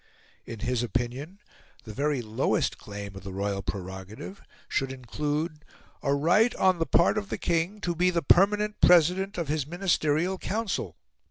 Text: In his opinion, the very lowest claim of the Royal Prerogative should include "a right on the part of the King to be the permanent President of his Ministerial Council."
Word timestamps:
In 0.47 0.61
his 0.61 0.81
opinion, 0.81 1.37
the 1.83 1.93
very 1.93 2.23
lowest 2.23 2.79
claim 2.79 3.15
of 3.15 3.23
the 3.23 3.31
Royal 3.31 3.61
Prerogative 3.61 4.41
should 4.67 4.91
include 4.91 5.63
"a 6.01 6.15
right 6.15 6.55
on 6.55 6.79
the 6.79 6.87
part 6.87 7.19
of 7.19 7.29
the 7.29 7.37
King 7.37 7.79
to 7.81 7.93
be 7.93 8.09
the 8.09 8.23
permanent 8.23 8.81
President 8.81 9.37
of 9.37 9.47
his 9.47 9.67
Ministerial 9.67 10.39
Council." 10.39 10.97